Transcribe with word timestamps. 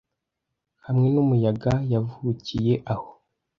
Hamwe 0.85 1.07
n'Umuyaga 1.13 1.73
yavukiye 1.93 2.73
aho 2.93 3.09